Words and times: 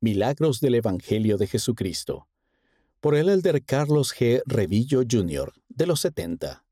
Milagros 0.00 0.60
del 0.60 0.76
Evangelio 0.76 1.36
de 1.38 1.46
Jesucristo, 1.46 2.28
por 3.00 3.16
el 3.16 3.28
elder 3.28 3.64
Carlos 3.64 4.14
G. 4.14 4.42
Revillo 4.46 5.02
Jr., 5.08 5.52
de 5.68 5.86
los 5.86 6.00
70. 6.00 6.64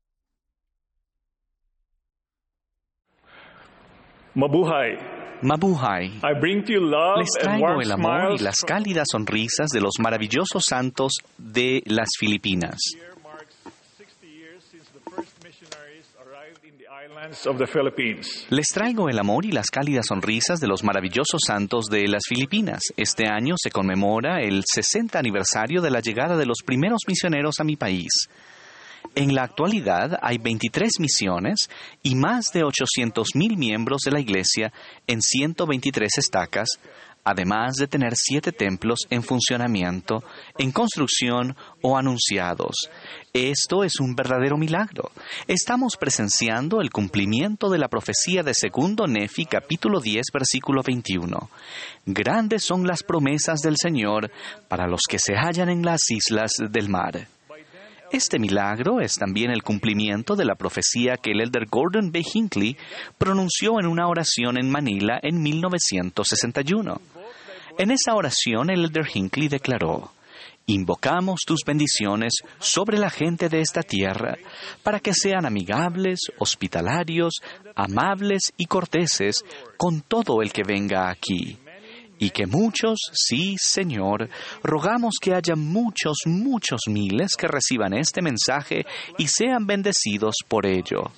Mabuhay. 4.33 4.97
Mabuhay. 5.41 6.05
I 6.23 6.39
bring 6.39 6.63
to 6.63 6.71
you 6.71 6.79
love 6.79 7.17
Les 7.19 7.29
and 7.35 7.43
traigo 7.43 7.63
warm 7.63 7.81
el 7.81 7.91
amor 7.91 8.35
y 8.35 8.37
las 8.37 8.61
cálidas 8.61 9.07
sonrisas 9.11 9.69
de 9.69 9.81
los 9.81 9.99
maravillosos 9.99 10.63
santos 10.65 11.13
de 11.37 11.83
las 11.85 12.09
Filipinas. 12.17 12.77
Les 18.49 18.67
traigo 18.67 19.09
el 19.09 19.17
amor 19.17 19.43
y 19.43 19.51
las 19.51 19.71
cálidas 19.71 20.05
sonrisas 20.05 20.59
de 20.59 20.67
los 20.67 20.83
maravillosos 20.83 21.41
santos 21.47 21.85
de 21.89 22.07
las 22.07 22.21
Filipinas. 22.29 22.79
Este 22.95 23.27
año 23.27 23.55
se 23.57 23.71
conmemora 23.71 24.39
el 24.41 24.63
60 24.63 25.17
aniversario 25.17 25.81
de 25.81 25.89
la 25.89 25.99
llegada 25.99 26.37
de 26.37 26.45
los 26.45 26.59
primeros 26.63 27.01
misioneros 27.07 27.55
a 27.59 27.63
mi 27.63 27.75
país. 27.75 28.29
En 29.15 29.33
la 29.33 29.43
actualidad 29.43 30.19
hay 30.21 30.37
23 30.37 30.99
misiones 30.99 31.69
y 32.03 32.13
más 32.13 32.51
de 32.53 32.63
800.000 32.63 33.57
miembros 33.57 34.01
de 34.05 34.11
la 34.11 34.19
Iglesia 34.19 34.71
en 35.07 35.19
123 35.19 36.19
estacas, 36.19 36.69
además 37.27 37.75
de 37.75 37.87
tener 37.87 38.13
siete 38.15 38.53
templos 38.53 39.01
en 39.09 39.21
funcionamiento, 39.21 40.23
en 40.57 40.71
construcción 40.71 41.57
o 41.81 41.97
anunciados. 41.97 42.89
Esto 43.33 43.83
es 43.83 43.99
un 43.99 44.15
verdadero 44.15 44.55
milagro. 44.55 45.11
Estamos 45.45 45.97
presenciando 45.99 46.79
el 46.79 46.89
cumplimiento 46.89 47.69
de 47.69 47.79
la 47.79 47.89
profecía 47.89 48.43
de 48.43 48.53
segundo 48.53 49.07
Nefi 49.07 49.45
capítulo 49.45 49.99
10 49.99 50.25
versículo 50.33 50.81
21. 50.87 51.49
Grandes 52.05 52.63
son 52.63 52.87
las 52.87 53.03
promesas 53.03 53.59
del 53.59 53.75
Señor 53.75 54.31
para 54.69 54.87
los 54.87 55.01
que 55.09 55.19
se 55.19 55.33
hallan 55.35 55.67
en 55.67 55.83
las 55.83 56.09
islas 56.09 56.51
del 56.71 56.87
mar. 56.87 57.27
Este 58.09 58.39
milagro 58.39 59.01
es 59.01 59.15
también 59.15 59.51
el 59.51 59.63
cumplimiento 59.63 60.37
de 60.37 60.45
la 60.45 60.55
profecía 60.55 61.17
que 61.21 61.31
el 61.31 61.41
elder 61.41 61.65
Gordon 61.69 62.09
B. 62.09 62.23
Hinckley 62.33 62.77
pronunció 63.17 63.81
en 63.81 63.85
una 63.85 64.07
oración 64.07 64.57
en 64.57 64.69
Manila 64.69 65.19
en 65.21 65.41
1961. 65.43 67.01
En 67.77 67.91
esa 67.91 68.15
oración 68.15 68.69
el 68.69 68.85
elder 68.85 69.07
Hinckley 69.13 69.47
declaró, 69.47 70.11
Invocamos 70.65 71.41
tus 71.45 71.61
bendiciones 71.65 72.33
sobre 72.59 72.97
la 72.97 73.09
gente 73.09 73.47
de 73.47 73.61
esta 73.61 73.83
tierra, 73.83 74.35
para 74.83 74.99
que 74.99 75.13
sean 75.13 75.45
amigables, 75.45 76.19
hospitalarios, 76.39 77.35
amables 77.73 78.51
y 78.57 78.65
corteses 78.65 79.45
con 79.77 80.01
todo 80.01 80.41
el 80.41 80.51
que 80.51 80.63
venga 80.63 81.09
aquí 81.09 81.57
y 82.19 82.31
que 82.31 82.47
muchos, 82.47 82.97
sí, 83.13 83.55
Señor, 83.59 84.29
rogamos 84.63 85.15
que 85.21 85.33
haya 85.33 85.55
muchos, 85.55 86.17
muchos 86.25 86.81
miles 86.87 87.35
que 87.37 87.47
reciban 87.47 87.93
este 87.93 88.21
mensaje 88.21 88.85
y 89.17 89.27
sean 89.27 89.67
bendecidos 89.67 90.35
por 90.47 90.65
ello. 90.65 91.11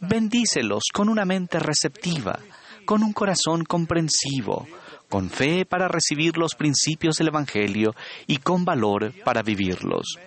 Bendícelos 0.00 0.84
con 0.92 1.08
una 1.08 1.24
mente 1.24 1.58
receptiva, 1.58 2.38
con 2.84 3.02
un 3.02 3.12
corazón 3.12 3.64
comprensivo, 3.64 4.66
con 5.14 5.30
fe 5.30 5.64
para 5.64 5.86
recibir 5.86 6.36
los 6.36 6.56
principios 6.56 7.14
del 7.18 7.28
Evangelio 7.28 7.94
y 8.26 8.38
con 8.38 8.64
valor 8.64 9.12
para 9.24 9.42
vivirlos. 9.42 10.18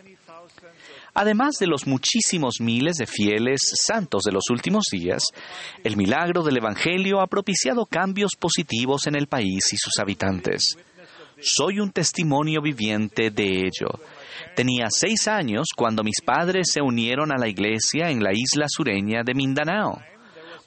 Además 1.13 1.55
de 1.59 1.67
los 1.67 1.85
muchísimos 1.85 2.61
miles 2.61 2.95
de 2.95 3.05
fieles 3.05 3.59
santos 3.85 4.23
de 4.23 4.31
los 4.31 4.45
últimos 4.49 4.85
días, 4.89 5.23
el 5.83 5.97
milagro 5.97 6.41
del 6.41 6.59
Evangelio 6.59 7.19
ha 7.19 7.27
propiciado 7.27 7.85
cambios 7.85 8.37
positivos 8.39 9.07
en 9.07 9.17
el 9.17 9.27
país 9.27 9.73
y 9.73 9.75
sus 9.75 9.99
habitantes. 9.99 10.77
Soy 11.41 11.81
un 11.81 11.91
testimonio 11.91 12.61
viviente 12.61 13.29
de 13.29 13.65
ello. 13.65 13.89
Tenía 14.55 14.85
seis 14.89 15.27
años 15.27 15.67
cuando 15.75 16.01
mis 16.01 16.21
padres 16.23 16.69
se 16.71 16.81
unieron 16.81 17.33
a 17.33 17.37
la 17.37 17.49
iglesia 17.49 18.09
en 18.09 18.23
la 18.23 18.31
isla 18.31 18.67
sureña 18.69 19.23
de 19.25 19.33
Mindanao. 19.33 19.99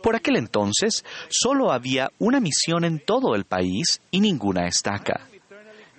Por 0.03 0.16
aquel 0.16 0.37
entonces 0.37 1.05
solo 1.28 1.72
había 1.72 2.11
una 2.19 2.41
misión 2.41 2.84
en 2.84 3.00
todo 3.00 3.34
el 3.34 3.44
país 3.44 4.00
y 4.11 4.21
ninguna 4.21 4.66
estaca. 4.66 5.27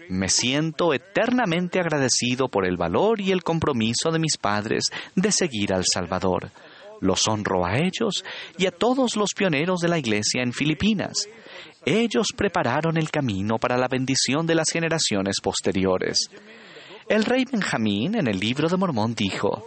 Me 0.10 0.28
siento 0.28 0.94
eternamente 0.94 1.80
agradecido 1.80 2.50
por 2.50 2.66
el 2.66 2.76
valor 2.76 3.22
y 3.22 3.32
el 3.32 3.44
compromiso 3.44 4.12
de 4.12 4.20
mis 4.20 4.38
padres 4.38 4.86
de 5.16 5.32
seguir 5.32 5.74
al 5.74 5.86
Salvador. 5.86 6.52
Los 7.00 7.28
honro 7.28 7.66
a 7.66 7.78
ellos 7.78 8.26
y 8.58 8.66
a 8.66 8.72
todos 8.72 9.16
los 9.16 9.30
pioneros 9.36 9.80
de 9.80 9.88
la 9.88 9.98
Iglesia 9.98 10.44
en 10.44 10.54
Filipinas. 10.54 11.28
Ellos 11.86 12.28
prepararon 12.36 12.98
el 12.98 13.10
camino 13.10 13.58
para 13.58 13.78
la 13.78 13.88
bendición 13.88 14.46
de 14.46 14.56
las 14.56 14.70
generaciones 14.72 15.38
posteriores. 15.42 16.30
El 17.08 17.26
rey 17.26 17.46
Benjamín 17.52 18.16
en 18.16 18.28
el 18.28 18.40
libro 18.40 18.68
de 18.68 18.78
Mormón 18.78 19.16
dijo, 19.16 19.66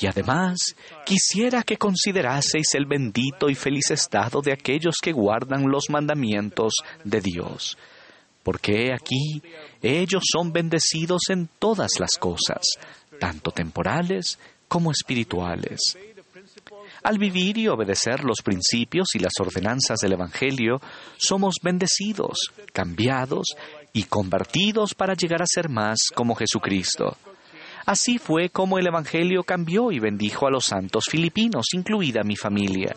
y 0.00 0.06
además, 0.06 0.56
quisiera 1.04 1.62
que 1.62 1.76
consideraseis 1.76 2.74
el 2.74 2.86
bendito 2.86 3.48
y 3.48 3.54
feliz 3.54 3.90
estado 3.90 4.42
de 4.42 4.52
aquellos 4.52 4.96
que 5.02 5.12
guardan 5.12 5.68
los 5.68 5.90
mandamientos 5.90 6.74
de 7.04 7.20
Dios 7.20 7.76
porque 8.46 8.92
aquí 8.92 9.42
ellos 9.82 10.22
son 10.32 10.52
bendecidos 10.52 11.22
en 11.30 11.48
todas 11.58 11.98
las 11.98 12.12
cosas, 12.16 12.62
tanto 13.18 13.50
temporales 13.50 14.38
como 14.68 14.92
espirituales. 14.92 15.98
Al 17.02 17.18
vivir 17.18 17.58
y 17.58 17.66
obedecer 17.66 18.22
los 18.22 18.42
principios 18.44 19.08
y 19.16 19.18
las 19.18 19.32
ordenanzas 19.40 19.98
del 19.98 20.12
Evangelio, 20.12 20.80
somos 21.16 21.56
bendecidos, 21.60 22.38
cambiados 22.72 23.48
y 23.92 24.04
convertidos 24.04 24.94
para 24.94 25.14
llegar 25.14 25.42
a 25.42 25.46
ser 25.46 25.68
más 25.68 25.96
como 26.14 26.36
Jesucristo. 26.36 27.16
Así 27.86 28.18
fue 28.18 28.48
como 28.48 28.78
el 28.78 28.86
Evangelio 28.88 29.44
cambió 29.44 29.92
y 29.92 30.00
bendijo 30.00 30.48
a 30.48 30.50
los 30.50 30.64
santos 30.64 31.04
filipinos, 31.08 31.66
incluida 31.72 32.24
mi 32.24 32.34
familia. 32.34 32.92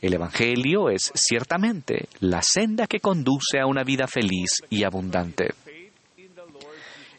El 0.00 0.14
Evangelio 0.14 0.88
es 0.88 1.12
ciertamente 1.14 2.08
la 2.20 2.40
senda 2.40 2.86
que 2.86 3.00
conduce 3.00 3.60
a 3.60 3.66
una 3.66 3.84
vida 3.84 4.06
feliz 4.06 4.62
y 4.70 4.82
abundante. 4.82 5.50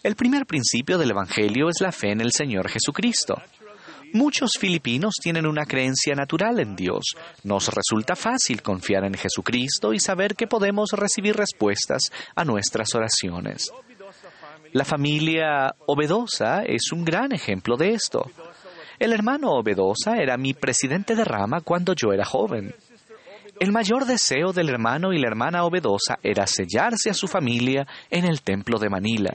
El 0.02 0.16
primer 0.16 0.48
principio 0.48 0.98
del 0.98 1.12
Evangelio 1.12 1.70
es 1.70 1.80
la 1.80 1.92
fe 1.92 2.12
en 2.12 2.22
el 2.22 2.32
Señor 2.32 2.70
Jesucristo. 2.70 3.36
Muchos 4.14 4.54
filipinos 4.60 5.14
tienen 5.22 5.46
una 5.46 5.66
creencia 5.66 6.16
natural 6.16 6.60
en 6.60 6.76
Dios. 6.76 7.04
Nos 7.44 7.70
resulta 7.70 8.16
fácil 8.16 8.64
confiar 8.64 9.06
en 9.06 9.14
Jesucristo 9.14 9.94
y 9.94 10.00
saber 10.00 10.36
que 10.36 10.48
podemos 10.48 10.90
recibir 10.94 11.36
respuestas 11.36 12.02
a 12.36 12.44
nuestras 12.44 12.96
oraciones. 12.96 13.72
La 14.74 14.86
familia 14.86 15.76
Obedosa 15.86 16.64
es 16.64 16.94
un 16.94 17.04
gran 17.04 17.34
ejemplo 17.34 17.76
de 17.76 17.90
esto. 17.90 18.32
El 19.00 19.12
hermano 19.12 19.52
Obedosa 19.52 20.16
era 20.18 20.38
mi 20.38 20.54
presidente 20.54 21.14
de 21.14 21.26
rama 21.26 21.60
cuando 21.60 21.94
yo 21.94 22.14
era 22.14 22.24
joven. 22.24 22.74
El 23.60 23.74
mayor 23.74 24.06
deseo 24.06 24.54
del 24.54 24.70
hermano 24.70 25.12
y 25.12 25.20
la 25.20 25.28
hermana 25.28 25.66
Obedosa 25.66 26.20
era 26.24 26.48
sellarse 26.48 27.10
a 27.10 27.14
su 27.14 27.28
familia 27.28 27.86
en 28.10 28.24
el 28.24 28.42
templo 28.44 28.80
de 28.80 28.90
Manila. 28.90 29.34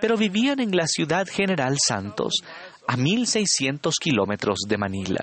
Pero 0.00 0.16
vivían 0.16 0.58
en 0.58 0.76
la 0.76 0.88
ciudad 0.88 1.28
General 1.30 1.76
Santos, 1.78 2.42
a 2.88 2.96
1.600 2.96 3.92
kilómetros 4.00 4.58
de 4.68 4.76
Manila. 4.76 5.20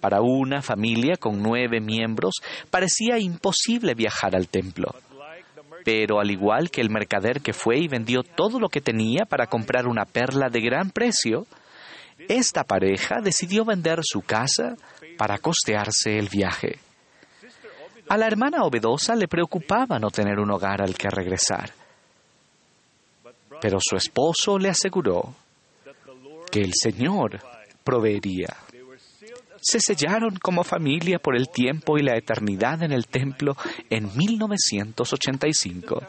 Para 0.00 0.22
una 0.22 0.60
familia 0.60 1.16
con 1.16 1.40
nueve 1.40 1.80
miembros 1.80 2.34
parecía 2.68 3.18
imposible 3.18 3.94
viajar 3.94 4.34
al 4.34 4.48
templo. 4.48 4.94
Pero 5.84 6.18
al 6.18 6.30
igual 6.30 6.70
que 6.70 6.80
el 6.80 6.90
mercader 6.90 7.40
que 7.40 7.52
fue 7.52 7.78
y 7.78 7.88
vendió 7.88 8.22
todo 8.22 8.58
lo 8.58 8.68
que 8.68 8.80
tenía 8.80 9.26
para 9.28 9.46
comprar 9.46 9.86
una 9.86 10.06
perla 10.06 10.48
de 10.48 10.60
gran 10.60 10.90
precio, 10.90 11.46
esta 12.28 12.64
pareja 12.64 13.20
decidió 13.22 13.64
vender 13.64 14.00
su 14.02 14.22
casa 14.22 14.76
para 15.18 15.38
costearse 15.38 16.18
el 16.18 16.28
viaje. 16.28 16.78
A 18.08 18.16
la 18.16 18.26
hermana 18.26 18.64
Obedosa 18.64 19.14
le 19.14 19.28
preocupaba 19.28 19.98
no 19.98 20.10
tener 20.10 20.38
un 20.38 20.50
hogar 20.50 20.82
al 20.82 20.94
que 20.94 21.08
regresar, 21.08 21.70
pero 23.60 23.78
su 23.80 23.96
esposo 23.96 24.58
le 24.58 24.68
aseguró 24.68 25.34
que 26.50 26.60
el 26.60 26.72
Señor 26.74 27.40
proveería. 27.82 28.63
Se 29.64 29.80
sellaron 29.80 30.36
como 30.36 30.62
familia 30.62 31.18
por 31.18 31.34
el 31.36 31.48
tiempo 31.48 31.98
y 31.98 32.02
la 32.02 32.16
eternidad 32.16 32.82
en 32.82 32.92
el 32.92 33.06
templo 33.06 33.56
en 33.90 34.14
1985. 34.14 36.02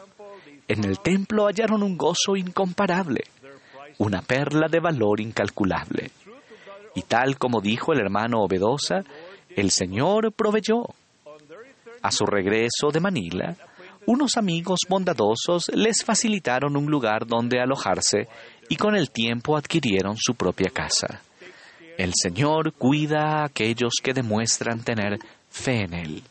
En 0.68 0.84
el 0.84 1.00
templo 1.00 1.46
hallaron 1.46 1.82
un 1.82 1.96
gozo 1.96 2.36
incomparable 2.36 3.24
una 3.98 4.22
perla 4.22 4.68
de 4.68 4.80
valor 4.80 5.20
incalculable. 5.20 6.10
Y 6.94 7.02
tal 7.02 7.38
como 7.38 7.60
dijo 7.60 7.92
el 7.92 8.00
hermano 8.00 8.42
Obedosa, 8.42 9.02
el 9.54 9.70
Señor 9.70 10.32
proveyó. 10.32 10.84
A 12.02 12.10
su 12.12 12.24
regreso 12.24 12.90
de 12.92 13.00
Manila, 13.00 13.56
unos 14.06 14.36
amigos 14.36 14.80
bondadosos 14.88 15.68
les 15.74 16.04
facilitaron 16.04 16.76
un 16.76 16.86
lugar 16.86 17.26
donde 17.26 17.60
alojarse 17.60 18.28
y 18.68 18.76
con 18.76 18.94
el 18.94 19.10
tiempo 19.10 19.56
adquirieron 19.56 20.16
su 20.16 20.34
propia 20.34 20.70
casa. 20.70 21.22
El 21.96 22.12
Señor 22.14 22.74
cuida 22.74 23.40
a 23.40 23.44
aquellos 23.46 23.94
que 24.02 24.12
demuestran 24.12 24.82
tener 24.82 25.18
fe 25.48 25.82
en 25.82 25.94
Él. 25.94 26.22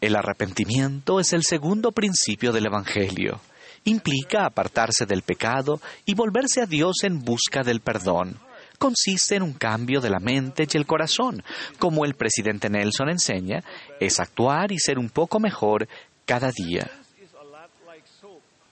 El 0.00 0.16
arrepentimiento 0.16 1.20
es 1.20 1.32
el 1.32 1.42
segundo 1.42 1.92
principio 1.92 2.52
del 2.52 2.66
Evangelio. 2.66 3.40
Implica 3.84 4.46
apartarse 4.46 5.04
del 5.06 5.22
pecado 5.22 5.80
y 6.04 6.14
volverse 6.14 6.62
a 6.62 6.66
Dios 6.66 6.98
en 7.02 7.24
busca 7.24 7.62
del 7.62 7.80
perdón. 7.80 8.38
Consiste 8.78 9.36
en 9.36 9.42
un 9.42 9.52
cambio 9.52 10.00
de 10.00 10.10
la 10.10 10.20
mente 10.20 10.66
y 10.70 10.76
el 10.76 10.86
corazón. 10.86 11.42
Como 11.78 12.04
el 12.04 12.14
presidente 12.14 12.70
Nelson 12.70 13.10
enseña, 13.10 13.62
es 13.98 14.20
actuar 14.20 14.72
y 14.72 14.78
ser 14.78 14.98
un 14.98 15.10
poco 15.10 15.38
mejor 15.38 15.88
cada 16.24 16.50
día. 16.50 16.90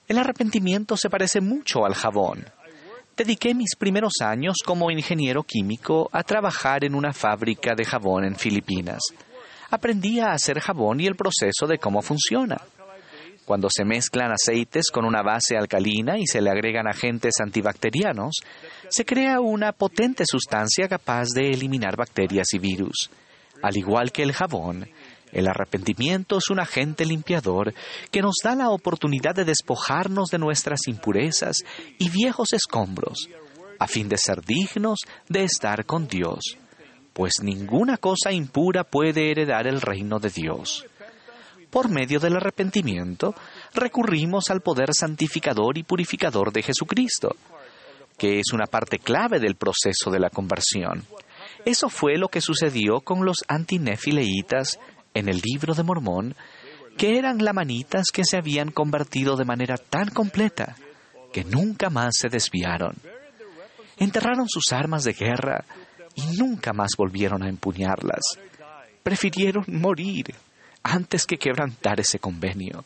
El 0.07 0.17
arrepentimiento 0.17 0.97
se 0.97 1.09
parece 1.09 1.41
mucho 1.41 1.85
al 1.85 1.93
jabón. 1.93 2.45
Dediqué 3.19 3.53
mis 3.53 3.75
primeros 3.77 4.13
años 4.21 4.55
como 4.65 4.89
ingeniero 4.89 5.43
químico 5.43 6.09
a 6.13 6.23
trabajar 6.23 6.85
en 6.85 6.95
una 6.95 7.11
fábrica 7.11 7.75
de 7.75 7.83
jabón 7.83 8.23
en 8.23 8.33
Filipinas. 8.37 9.01
Aprendí 9.69 10.21
a 10.21 10.31
hacer 10.31 10.61
jabón 10.61 11.01
y 11.01 11.05
el 11.05 11.17
proceso 11.17 11.67
de 11.67 11.79
cómo 11.79 12.01
funciona. 12.01 12.61
Cuando 13.43 13.67
se 13.69 13.83
mezclan 13.83 14.31
aceites 14.31 14.89
con 14.89 15.03
una 15.03 15.21
base 15.21 15.57
alcalina 15.57 16.17
y 16.17 16.27
se 16.27 16.39
le 16.39 16.49
agregan 16.49 16.87
agentes 16.87 17.33
antibacterianos, 17.43 18.35
se 18.87 19.03
crea 19.03 19.41
una 19.41 19.73
potente 19.73 20.23
sustancia 20.25 20.87
capaz 20.87 21.27
de 21.35 21.49
eliminar 21.49 21.97
bacterias 21.97 22.47
y 22.53 22.59
virus. 22.59 23.09
Al 23.61 23.75
igual 23.75 24.13
que 24.13 24.23
el 24.23 24.31
jabón, 24.31 24.87
el 25.31 25.47
arrepentimiento 25.47 26.37
es 26.37 26.49
un 26.49 26.59
agente 26.59 27.05
limpiador 27.05 27.73
que 28.11 28.21
nos 28.21 28.35
da 28.43 28.55
la 28.55 28.69
oportunidad 28.69 29.35
de 29.35 29.45
despojarnos 29.45 30.29
de 30.29 30.39
nuestras 30.39 30.87
impurezas 30.87 31.63
y 31.97 32.09
viejos 32.09 32.53
escombros, 32.53 33.29
a 33.77 33.87
fin 33.87 34.09
de 34.09 34.17
ser 34.17 34.43
dignos 34.43 34.99
de 35.27 35.43
estar 35.43 35.85
con 35.85 36.07
Dios, 36.07 36.57
pues 37.13 37.33
ninguna 37.41 37.97
cosa 37.97 38.31
impura 38.31 38.83
puede 38.83 39.31
heredar 39.31 39.67
el 39.67 39.81
reino 39.81 40.19
de 40.19 40.29
Dios. 40.29 40.85
Por 41.69 41.89
medio 41.89 42.19
del 42.19 42.35
arrepentimiento, 42.35 43.35
recurrimos 43.73 44.45
al 44.49 44.61
poder 44.61 44.93
santificador 44.93 45.77
y 45.77 45.83
purificador 45.83 46.51
de 46.51 46.63
Jesucristo, 46.63 47.35
que 48.17 48.39
es 48.39 48.51
una 48.53 48.65
parte 48.65 48.97
clave 48.97 49.39
del 49.39 49.55
proceso 49.55 50.09
de 50.11 50.19
la 50.19 50.29
conversión. 50.31 51.05
Eso 51.65 51.89
fue 51.89 52.17
lo 52.17 52.29
que 52.29 52.41
sucedió 52.41 53.01
con 53.01 53.25
los 53.25 53.43
antinefileitas 53.47 54.79
en 55.13 55.29
el 55.29 55.41
libro 55.43 55.73
de 55.73 55.83
Mormón 55.83 56.35
que 56.97 57.17
eran 57.17 57.43
lamanitas 57.43 58.07
que 58.11 58.25
se 58.25 58.37
habían 58.37 58.71
convertido 58.71 59.35
de 59.37 59.45
manera 59.45 59.77
tan 59.77 60.09
completa 60.09 60.75
que 61.31 61.43
nunca 61.43 61.89
más 61.89 62.15
se 62.19 62.27
desviaron. 62.29 62.95
Enterraron 63.97 64.47
sus 64.49 64.71
armas 64.73 65.03
de 65.03 65.13
guerra 65.13 65.63
y 66.15 66.37
nunca 66.37 66.73
más 66.73 66.91
volvieron 66.97 67.43
a 67.43 67.49
empuñarlas. 67.49 68.21
Prefirieron 69.03 69.63
morir 69.67 70.35
antes 70.83 71.25
que 71.25 71.37
quebrantar 71.37 71.99
ese 71.99 72.19
convenio, 72.19 72.83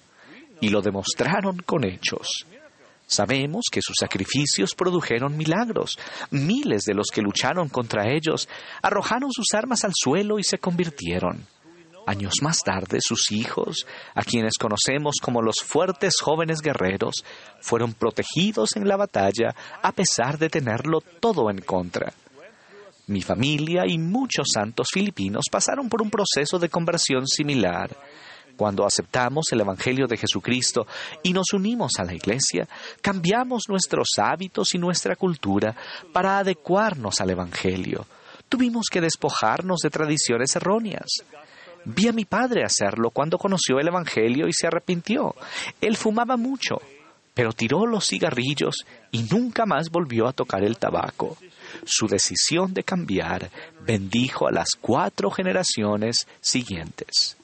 y 0.61 0.69
lo 0.69 0.81
demostraron 0.81 1.57
con 1.57 1.83
hechos. 1.83 2.45
Sabemos 3.05 3.65
que 3.71 3.81
sus 3.81 3.95
sacrificios 3.99 4.73
produjeron 4.75 5.37
milagros. 5.37 5.97
Miles 6.31 6.83
de 6.83 6.93
los 6.93 7.07
que 7.13 7.21
lucharon 7.21 7.69
contra 7.69 8.09
ellos 8.09 8.47
arrojaron 8.81 9.31
sus 9.31 9.53
armas 9.53 9.83
al 9.83 9.91
suelo 9.93 10.39
y 10.39 10.43
se 10.43 10.57
convirtieron. 10.57 11.45
Años 12.05 12.33
más 12.41 12.59
tarde, 12.59 12.99
sus 13.01 13.31
hijos, 13.31 13.85
a 14.13 14.23
quienes 14.23 14.57
conocemos 14.59 15.15
como 15.21 15.41
los 15.41 15.61
fuertes 15.63 16.15
jóvenes 16.21 16.59
guerreros, 16.61 17.23
fueron 17.61 17.93
protegidos 17.93 18.75
en 18.75 18.87
la 18.87 18.97
batalla 18.97 19.55
a 19.81 19.91
pesar 19.93 20.37
de 20.37 20.49
tenerlo 20.49 20.99
todo 21.19 21.49
en 21.49 21.59
contra. 21.59 22.13
Mi 23.07 23.21
familia 23.21 23.83
y 23.87 23.97
muchos 23.97 24.47
santos 24.53 24.87
filipinos 24.93 25.45
pasaron 25.51 25.89
por 25.89 26.01
un 26.01 26.09
proceso 26.09 26.59
de 26.59 26.69
conversión 26.69 27.27
similar. 27.27 27.95
Cuando 28.55 28.85
aceptamos 28.85 29.45
el 29.51 29.61
Evangelio 29.61 30.05
de 30.07 30.17
Jesucristo 30.17 30.85
y 31.23 31.33
nos 31.33 31.53
unimos 31.53 31.93
a 31.99 32.03
la 32.03 32.13
Iglesia, 32.13 32.67
cambiamos 33.01 33.63
nuestros 33.67 34.09
hábitos 34.17 34.75
y 34.75 34.77
nuestra 34.77 35.15
cultura 35.15 35.75
para 36.11 36.37
adecuarnos 36.37 37.19
al 37.19 37.31
Evangelio. 37.31 38.05
Tuvimos 38.47 38.85
que 38.91 39.01
despojarnos 39.01 39.79
de 39.79 39.89
tradiciones 39.89 40.55
erróneas. 40.55 41.23
Vi 41.85 42.07
a 42.07 42.13
mi 42.13 42.25
padre 42.25 42.63
hacerlo 42.63 43.09
cuando 43.09 43.37
conoció 43.37 43.79
el 43.79 43.87
Evangelio 43.87 44.47
y 44.47 44.53
se 44.53 44.67
arrepintió. 44.67 45.35
Él 45.81 45.97
fumaba 45.97 46.37
mucho, 46.37 46.81
pero 47.33 47.51
tiró 47.51 47.85
los 47.85 48.07
cigarrillos 48.07 48.85
y 49.11 49.23
nunca 49.23 49.65
más 49.65 49.89
volvió 49.89 50.27
a 50.27 50.33
tocar 50.33 50.63
el 50.63 50.77
tabaco. 50.77 51.37
Su 51.85 52.07
decisión 52.07 52.73
de 52.73 52.83
cambiar 52.83 53.49
bendijo 53.85 54.47
a 54.47 54.51
las 54.51 54.69
cuatro 54.79 55.31
generaciones 55.31 56.27
siguientes. 56.41 57.37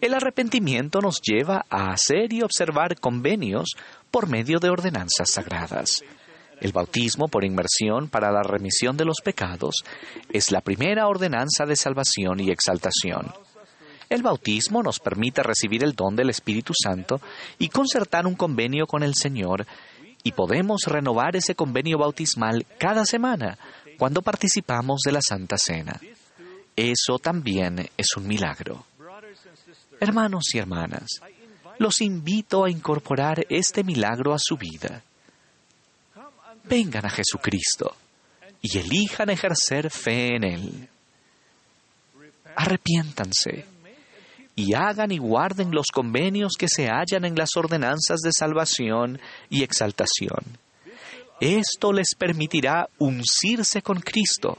El 0.00 0.12
arrepentimiento 0.12 1.00
nos 1.00 1.20
lleva 1.22 1.64
a 1.70 1.90
hacer 1.90 2.32
y 2.32 2.42
observar 2.42 3.00
convenios 3.00 3.70
por 4.10 4.28
medio 4.28 4.58
de 4.58 4.68
ordenanzas 4.68 5.30
sagradas. 5.30 6.02
El 6.60 6.72
bautismo 6.72 7.28
por 7.28 7.44
inmersión 7.44 8.08
para 8.08 8.32
la 8.32 8.42
remisión 8.42 8.96
de 8.96 9.04
los 9.04 9.20
pecados 9.22 9.74
es 10.30 10.50
la 10.50 10.62
primera 10.62 11.06
ordenanza 11.06 11.66
de 11.66 11.76
salvación 11.76 12.40
y 12.40 12.50
exaltación. 12.50 13.32
El 14.08 14.22
bautismo 14.22 14.82
nos 14.82 14.98
permite 14.98 15.42
recibir 15.42 15.84
el 15.84 15.94
don 15.94 16.16
del 16.16 16.30
Espíritu 16.30 16.72
Santo 16.80 17.20
y 17.58 17.68
concertar 17.68 18.26
un 18.26 18.36
convenio 18.36 18.86
con 18.86 19.02
el 19.02 19.14
Señor, 19.14 19.66
y 20.22 20.32
podemos 20.32 20.80
renovar 20.86 21.36
ese 21.36 21.54
convenio 21.54 21.98
bautismal 21.98 22.66
cada 22.78 23.04
semana 23.04 23.58
cuando 23.98 24.22
participamos 24.22 25.02
de 25.04 25.12
la 25.12 25.20
Santa 25.20 25.56
Cena. 25.56 26.00
Eso 26.74 27.18
también 27.18 27.88
es 27.96 28.16
un 28.16 28.26
milagro. 28.26 28.86
Hermanos 30.00 30.54
y 30.54 30.58
hermanas, 30.58 31.20
los 31.78 32.00
invito 32.00 32.64
a 32.64 32.70
incorporar 32.70 33.46
este 33.48 33.84
milagro 33.84 34.34
a 34.34 34.38
su 34.38 34.56
vida 34.56 35.04
vengan 36.68 37.06
a 37.06 37.10
Jesucristo 37.10 37.94
y 38.62 38.78
elijan 38.78 39.30
ejercer 39.30 39.90
fe 39.90 40.36
en 40.36 40.44
Él. 40.44 40.88
Arrepiéntanse 42.56 43.66
y 44.54 44.74
hagan 44.74 45.12
y 45.12 45.18
guarden 45.18 45.70
los 45.70 45.86
convenios 45.92 46.54
que 46.58 46.68
se 46.68 46.88
hallan 46.88 47.24
en 47.26 47.34
las 47.34 47.50
ordenanzas 47.56 48.20
de 48.20 48.30
salvación 48.32 49.20
y 49.50 49.62
exaltación. 49.62 50.58
Esto 51.40 51.92
les 51.92 52.14
permitirá 52.14 52.88
uncirse 52.98 53.82
con 53.82 54.00
Cristo 54.00 54.58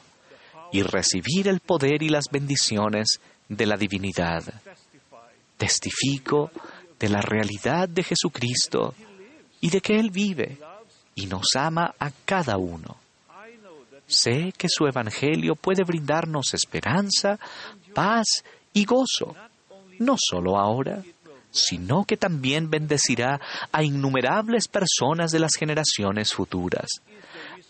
y 0.71 0.83
recibir 0.83 1.47
el 1.47 1.59
poder 1.59 2.03
y 2.03 2.09
las 2.09 2.25
bendiciones 2.31 3.19
de 3.49 3.65
la 3.65 3.77
divinidad. 3.77 4.43
Testifico 5.57 6.51
de 6.99 7.09
la 7.09 7.21
realidad 7.21 7.89
de 7.89 8.03
Jesucristo 8.03 8.93
y 9.59 9.71
de 9.71 9.81
que 9.81 9.99
Él 9.99 10.11
vive 10.11 10.59
y 11.17 11.25
nos 11.25 11.55
ama 11.55 11.95
a 11.99 12.11
cada 12.25 12.57
uno. 12.57 12.95
Sé 14.05 14.53
que 14.55 14.69
su 14.69 14.85
Evangelio 14.85 15.55
puede 15.55 15.83
brindarnos 15.83 16.53
esperanza, 16.53 17.39
paz 17.93 18.43
y 18.71 18.85
gozo, 18.85 19.35
no 19.97 20.15
solo 20.17 20.59
ahora, 20.59 21.03
sino 21.51 22.05
que 22.05 22.17
también 22.17 22.69
bendecirá 22.69 23.41
a 23.71 23.83
innumerables 23.83 24.67
personas 24.67 25.31
de 25.31 25.39
las 25.39 25.55
generaciones 25.57 26.33
futuras. 26.33 26.87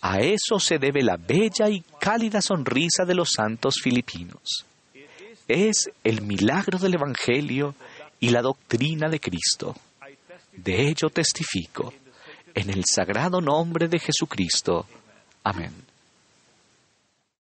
A 0.01 0.19
eso 0.19 0.59
se 0.59 0.77
debe 0.77 1.01
la 1.01 1.15
bella 1.15 1.69
y 1.69 1.83
cálida 1.99 2.41
sonrisa 2.41 3.05
de 3.05 3.15
los 3.15 3.31
santos 3.31 3.75
filipinos. 3.81 4.65
Es 5.47 5.89
el 6.03 6.21
milagro 6.21 6.77
del 6.77 6.95
Evangelio 6.95 7.75
y 8.19 8.29
la 8.29 8.41
doctrina 8.41 9.07
de 9.09 9.21
Cristo. 9.21 9.73
De 10.51 10.89
ello 10.89 11.09
testifico 11.09 11.93
en 12.57 12.71
el 12.71 12.83
sagrado 12.85 13.39
nombre 13.39 13.87
de 13.87 13.99
Jesucristo. 13.99 14.87
Amén. 15.43 15.86